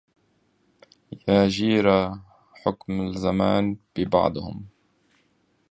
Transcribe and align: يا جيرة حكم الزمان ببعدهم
يا 1.27 1.47
جيرة 1.47 2.21
حكم 2.53 3.01
الزمان 3.01 3.77
ببعدهم 3.95 4.67